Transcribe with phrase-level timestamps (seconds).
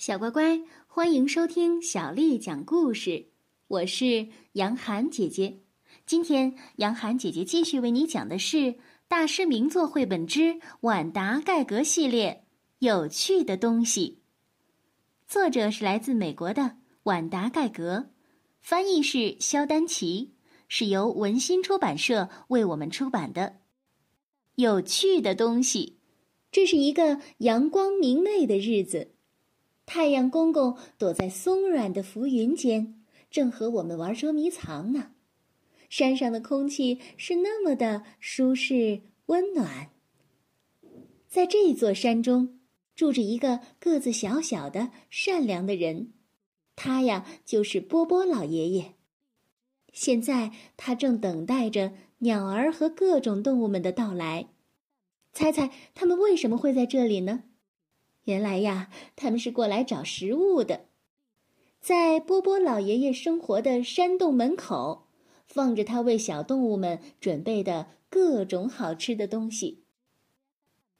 [0.00, 3.26] 小乖乖，欢迎收听小丽讲故事。
[3.68, 5.60] 我是杨涵姐姐。
[6.06, 8.56] 今天，杨涵姐姐继续为你讲的是
[9.08, 12.44] 《大师名作绘本之晚达盖格系列》
[12.78, 14.22] 有趣的东西。
[15.28, 18.08] 作者是来自美国的晚达盖格，
[18.62, 20.32] 翻译是肖丹奇，
[20.66, 23.58] 是由文心出版社为我们出版的。
[24.54, 25.98] 有趣的东西，
[26.50, 29.10] 这是一个阳光明媚的日子。
[29.92, 35.10] 太阳公公躲在松软的浮云间，正和我们玩捉迷藏呢。
[35.88, 39.90] 山上的空气是那么的舒适温暖。
[41.26, 42.60] 在这座山中，
[42.94, 46.12] 住着一个个子小小的、善良的人，
[46.76, 48.94] 他呀就是波波老爷爷。
[49.92, 54.50] 现在他正等待着鸟儿和各种动物们的到来。
[55.32, 57.42] 猜猜他们为什么会在这里呢？
[58.24, 60.86] 原来呀，他们是过来找食物的。
[61.80, 65.06] 在波波老爷爷生活的山洞门口，
[65.46, 69.82] 放着他为小动物们准备的各种好吃的东西。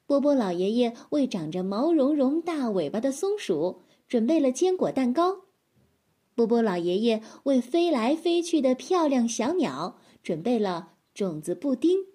[0.07, 5.43] 波波老爷爷为长着毛茸茸大尾巴的松鼠准备了坚果蛋糕。
[6.35, 12.07] 波波老爷爷为飞来飞去的漂亮小鸟准备了种子布丁。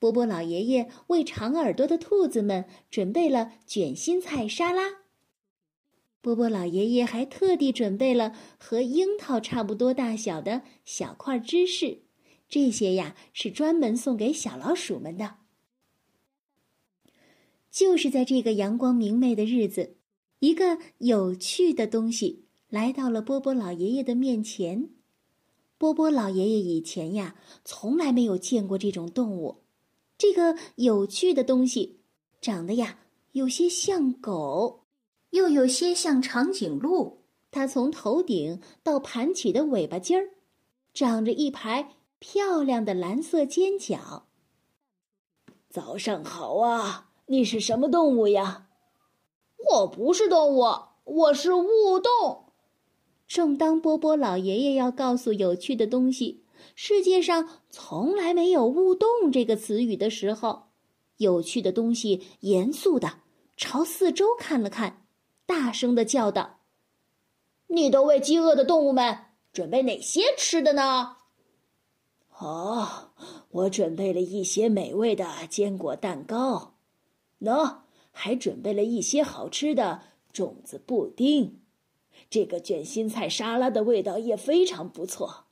[0.00, 5.02] 波波老爷爷为长耳朵的兔子们准备了卷心菜沙拉。
[6.22, 11.98] 波波老爷爷还特地准备了和樱桃差不多大小的小块芝士，
[12.48, 15.36] 这些呀是专门送给小老鼠们的。
[17.70, 19.96] 就是在这个阳光明媚的日子，
[20.38, 24.88] 一个有趣的东西来到了波波老爷爷的面前。
[25.76, 29.64] 波波老爷爷以前呀从来没有见过这种动物。
[30.20, 32.00] 这个有趣的东西，
[32.42, 32.98] 长得呀
[33.32, 34.82] 有些像狗，
[35.30, 37.22] 又有些像长颈鹿。
[37.50, 40.28] 它从头顶到盘起的尾巴尖儿，
[40.92, 44.26] 长着一排漂亮的蓝色尖角。
[45.70, 47.08] 早上好啊！
[47.28, 48.66] 你是什么动物呀？
[49.70, 50.66] 我不是动物，
[51.04, 52.44] 我是雾洞。
[53.26, 56.44] 正当波波老爷爷要告诉有趣的东西。
[56.74, 60.68] 世界上从来没有“勿动”这个词语的时候，
[61.18, 63.20] 有趣的东西严肃的
[63.56, 65.06] 朝四周看了看，
[65.44, 66.60] 大声的叫道
[67.68, 71.16] ：“你都为饥饿的动物们准备哪些吃的呢
[72.38, 73.10] ？”“哦，
[73.50, 76.74] 我准备了一些美味的坚果蛋糕，
[77.40, 80.00] 喏，还准备了一些好吃的
[80.32, 81.60] 种子布丁，
[82.30, 85.44] 这个卷心菜沙拉的味道也非常不错。”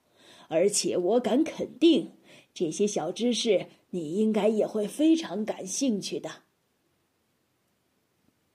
[0.49, 2.13] 而且我敢肯定，
[2.53, 6.31] 这些小知识你应该也会非常感兴趣的。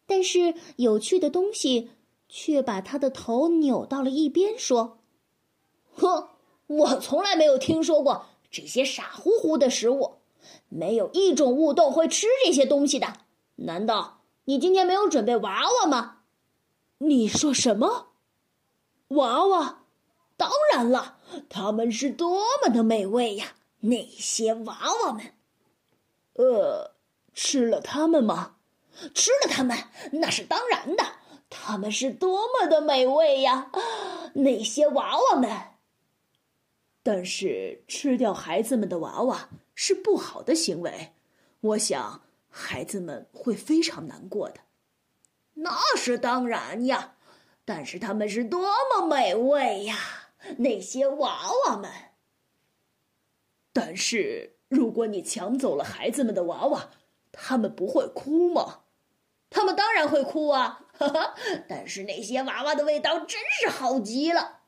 [0.06, 1.92] 但是有趣的东西
[2.28, 5.00] 却把他的头扭到了一边，说
[5.96, 6.28] ：“哼，
[6.68, 10.16] 我从来没有听说过这些傻乎乎的食物，
[10.70, 13.22] 没有一种物动会吃这些东西的。
[13.56, 16.20] 难道你今天没有准备娃娃吗？”
[17.00, 18.14] 你说什么？
[19.10, 19.84] 娃娃？
[20.36, 21.20] 当然了。
[21.50, 23.56] 他们是多么的美味呀！
[23.82, 25.34] 那些娃娃们，
[26.34, 26.96] 呃，
[27.34, 28.56] 吃了它们吗？
[29.14, 29.78] 吃了它们，
[30.14, 31.04] 那是当然的。
[31.50, 33.72] 他们是多么的美味呀！
[34.36, 35.50] 那些娃娃们。
[37.04, 41.12] 但是吃掉孩子们的娃娃是不好的行为，
[41.60, 44.62] 我想孩子们会非常难过的。
[45.56, 47.16] 那是当然呀，
[47.66, 49.98] 但是他们是多么美味呀！
[50.58, 51.90] 那些娃娃们。
[53.72, 56.92] 但是，如果你抢走了孩子们的娃娃，
[57.32, 58.82] 他们不会哭吗？
[59.50, 60.88] 他们当然会哭啊！
[60.94, 61.36] 哈哈。
[61.68, 64.62] 但是那些娃娃的味道真是好极了。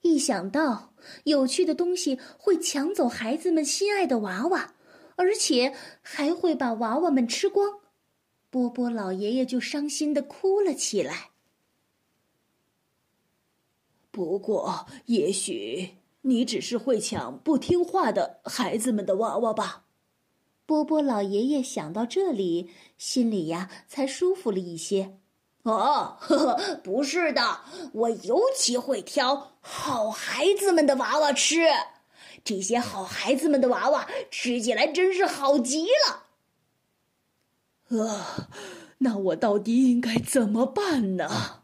[0.00, 0.94] 一想到
[1.24, 4.74] 有趣的东西会抢走孩子们心爱的娃娃，
[5.16, 7.80] 而且还会把娃娃们吃光，
[8.50, 11.31] 波波老爷爷就伤心的哭了起来。
[14.12, 19.84] 不过，也许你只是会抢不听话的孩子们的娃娃吧。
[20.66, 25.18] 波波老爷爷想到这里，心里呀才舒服了一些。
[25.62, 27.60] 哦，呵呵，不是的，
[27.92, 31.62] 我尤其会挑好孩子们的娃娃吃。
[32.44, 38.04] 这些好孩子们的娃娃吃起来真是好极了。
[38.04, 38.48] 啊，
[38.98, 41.61] 那我到底应该怎么办呢？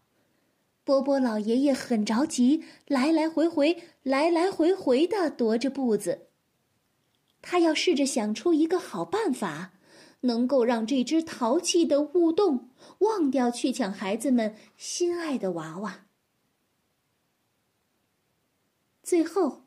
[0.88, 6.28] 波波老爷爷很着急，来来回回，来来回回的踱着步子。
[7.42, 9.72] 他要试着想出一个好办法，
[10.20, 12.70] 能够让这只淘气的雾洞
[13.00, 16.06] 忘掉去抢孩子们心爱的娃娃。
[19.02, 19.64] 最后，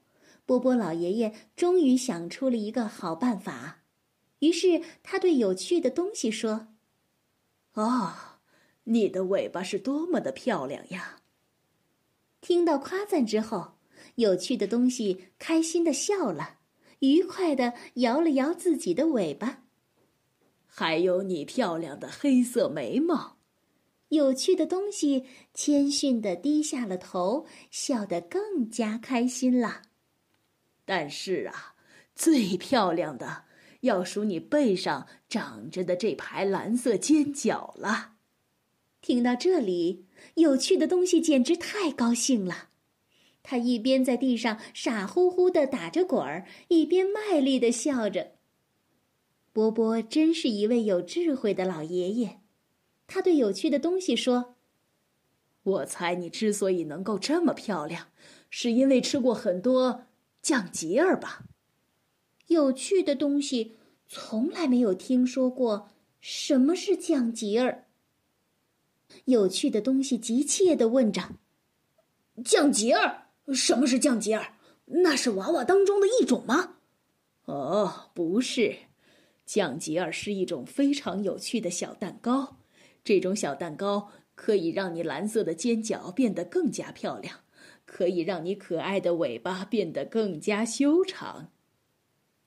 [0.48, 3.84] 波波老爷爷终于想出了一个好办法，
[4.40, 6.70] 于是他对有趣的东西说
[7.76, 8.31] ：“哦，
[8.86, 11.22] 你的尾巴是多么的漂亮呀！”
[12.42, 13.78] 听到夸赞之后，
[14.16, 16.60] 有趣的东西开心的笑了，
[17.00, 19.63] 愉快的摇了摇自己的尾巴。
[20.66, 23.38] 还有你漂亮的黑色眉毛。
[24.10, 29.84] 有趣的东西谦逊的低下了头，笑得更加开心了。
[30.84, 31.75] 但是啊，
[32.13, 33.45] 最漂亮的
[33.81, 38.11] 要数你背上长着的这排蓝色尖角了。
[39.01, 40.06] 听到这里，
[40.36, 42.69] 有趣的东西简直太高兴了，
[43.42, 48.33] 他一边在地上傻乎乎的打着滚儿，一边卖力的笑着。
[49.51, 52.39] 波波真是一位有智慧的老爷爷。
[53.07, 54.56] 他对有趣的东西说
[55.63, 58.07] ：“我猜你之所以能够这么漂亮，
[58.50, 60.06] 是因为吃过很多
[60.42, 61.44] 酱吉儿吧？”
[62.48, 63.75] 有趣的东西
[64.07, 65.89] 从来没有听说过
[66.21, 67.88] 什么是酱吉儿。
[69.25, 71.36] 有趣的东西急切的问着
[72.44, 73.28] ：“酱吉儿？
[73.54, 74.54] 什么是酱吉儿？
[74.86, 76.75] 那是娃娃当中的一种吗
[77.46, 78.75] ？”“哦，不是，
[79.46, 82.58] 酱吉儿是一种非常有趣的小蛋糕。”
[83.04, 87.40] 这种小蛋糕可以让你蓝色的尖角变得更加漂亮，
[87.86, 91.52] 可以让你可爱的尾巴变得更加修长。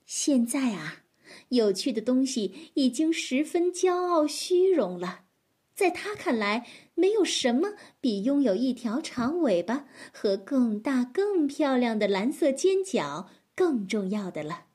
[0.05, 1.03] 现在啊，
[1.49, 5.25] 有趣的东西已经十分骄傲虚荣了，
[5.75, 14.67] 在他看来，没有什么比拥有一条长尾巴和更大、更漂亮的蓝色尖角更重要的了。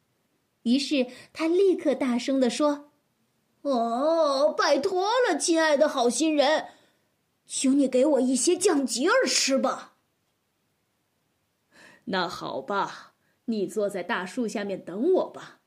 [0.62, 2.92] 于是他立刻大声地说。
[3.62, 6.68] 哦，拜托了，亲爱的好心人，
[7.44, 9.96] 请你给我一些酱吉儿吃吧。
[12.04, 13.12] 那好吧，
[13.44, 15.60] 你坐在大树下面等我吧。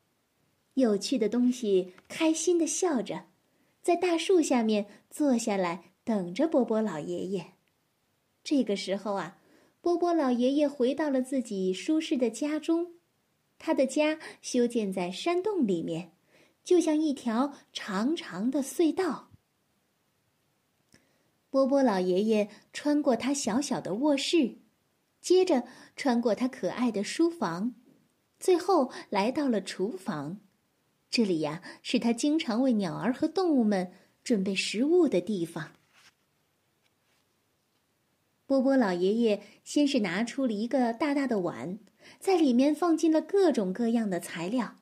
[0.74, 3.26] 有趣的东西开心的笑着，
[3.84, 7.54] 在大树下面坐下来等着波波老爷爷。
[8.44, 9.38] 这个时候啊，
[9.82, 12.94] 波波老爷爷回到了自己舒适的家中，
[13.60, 16.10] 他的家修建在山洞里面。
[16.64, 19.32] 就像一条长长的隧道。
[21.50, 24.60] 波波老爷爷穿过他小小的卧室，
[25.20, 27.76] 接着穿过他可爱的书房，
[28.40, 30.40] 最后来到了厨房。
[31.14, 33.92] 这里呀，是他经常为鸟儿和动物们
[34.24, 35.74] 准备食物的地方。
[38.48, 41.78] 波波老爷爷先是拿出了一个大大的碗，
[42.20, 44.80] 在里面放进了各种各样的材料。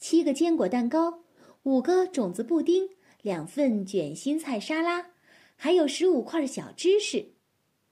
[0.00, 1.20] 七个坚果蛋糕，
[1.62, 2.88] 五个种子布丁，
[3.22, 5.10] 两份卷心菜沙拉，
[5.54, 7.34] 还有十五块小芝士。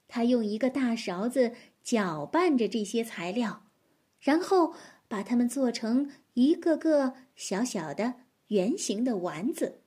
[0.08, 1.52] 他用一个大勺子
[1.84, 3.62] 搅拌着这些材料，
[4.18, 4.74] 然后
[5.08, 8.14] 把它们做成一个个小小的
[8.48, 9.82] 圆形的丸子。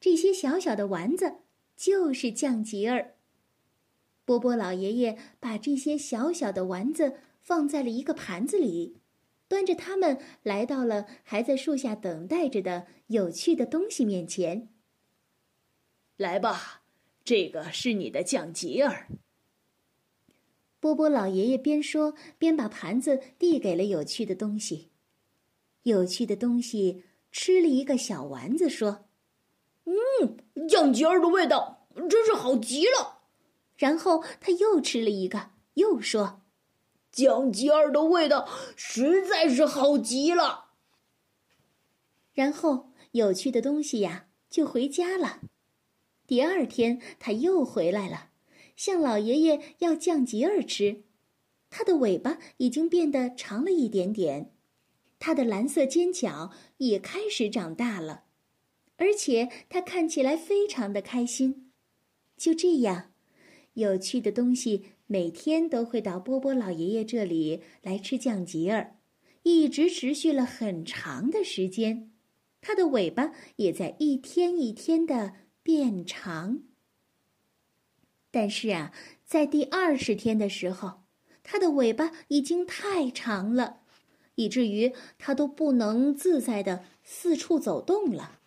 [0.00, 1.36] 这些小小的丸子
[1.76, 3.14] 就是酱吉儿。
[4.24, 8.98] 波波老爷爷把这些小小的丸子放在了一个盘子里。
[9.48, 14.70] 端着它们来到了还在树下等待着的有趣的东西面前。
[16.16, 16.82] 来吧，
[17.22, 19.08] 这个是你的酱吉儿。
[20.82, 24.90] 波波老爷爷边说边把盘子递给了有趣的东西。
[25.84, 29.04] 有趣的东西吃了一个小丸子，说
[29.86, 33.20] ：“嗯，酱吉儿的味道真是好极了。”
[33.78, 36.42] 然后他又吃了一个，又说。
[37.12, 40.70] 酱吉儿的味道实在是好极了。
[42.32, 45.42] 然后有趣的东西呀就回家了。
[46.26, 48.30] 第二天他又回来了，
[48.82, 51.04] 向老爷爷要酱吉儿吃。
[51.70, 54.50] 他的尾巴已经变得长了一点点，
[55.20, 58.24] 他的蓝色尖角也开始长大了，
[58.96, 61.70] 而且他看起来非常的开心。
[62.36, 63.12] 就这样，
[63.74, 64.86] 有趣的东西。
[65.06, 68.96] 每天都会到波波老爷爷这里来吃酱吉儿，
[69.44, 72.10] 一直持续了很长的时间。
[72.60, 76.62] 它的尾巴也在一天一天的变长。
[78.32, 78.92] 但是啊，
[79.24, 81.02] 在第二十天的时候，
[81.44, 83.82] 它的尾巴已经太长了，
[84.34, 88.40] 以至于它都不能自在的四处走动了。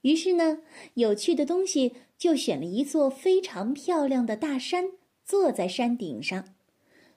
[0.00, 0.62] 于是呢，
[0.94, 4.92] 有趣的东西就选了一座非常漂亮的大山。
[5.24, 6.54] 坐在山顶上，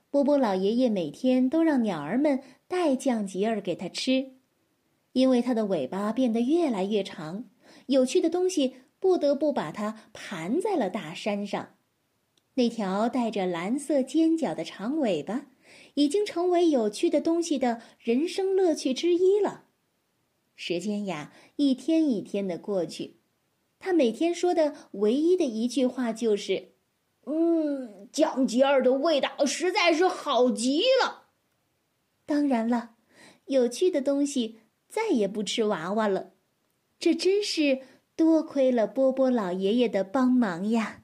[0.09, 4.31] 波波老爷爷每天都让鸟儿们带酱吉儿给他吃。
[5.13, 7.45] 因为它的尾巴变得越来越长，
[7.85, 11.75] 有趣的东西不得不把它盘在了大山上。
[12.55, 15.47] 那条带着蓝色尖角的长尾巴，
[15.93, 19.65] 已经成为有趣的东西的人生乐趣之一了。
[20.55, 23.15] 时间呀，一天一天的过去，
[23.79, 26.73] 他每天说的唯一的一句话就是
[27.25, 31.27] ：“嗯，酱吉儿的味道实在是好极了。”
[32.25, 32.95] 当然了，
[33.45, 36.33] 有趣的东西再也不吃娃娃了，
[36.99, 37.79] 这真是
[38.19, 41.03] 多亏了波波老爷爷的帮忙呀！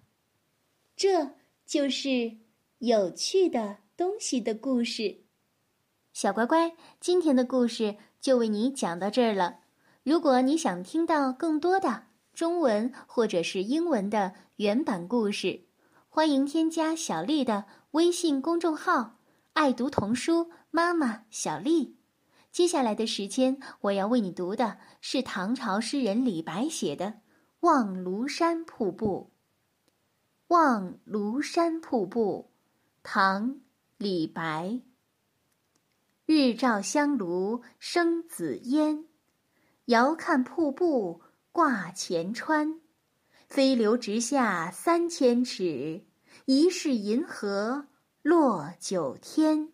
[0.97, 1.29] 这
[1.65, 2.39] 就是
[2.79, 5.21] 有趣的东西的故事。
[6.11, 9.59] 小乖乖，今天的故事就为你讲到这儿了。
[10.03, 15.61] 如果你想听到更多的中文或者是英文的原版故事，
[16.09, 19.19] 欢迎添加小丽的微信公众号
[19.53, 20.51] “爱读童书”。
[20.69, 21.94] 妈妈小丽，
[22.55, 27.05] 接下来的时间我要为你读的是唐朝诗人李白写的
[27.59, 29.29] 《望庐山瀑布》。
[30.55, 32.49] 《望庐山瀑布》，
[33.03, 33.49] 唐·
[33.97, 34.79] 李白。
[36.25, 39.03] 日照香炉生紫烟，
[39.87, 41.21] 遥看瀑布
[41.51, 42.79] 挂前川。
[43.49, 46.05] 飞流直下三千尺，
[46.45, 47.87] 疑是银河
[48.21, 49.73] 落九天。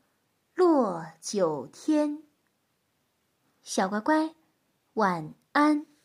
[0.53, 2.23] 落九天，
[3.61, 4.35] 小乖乖，
[4.93, 5.90] 晚安。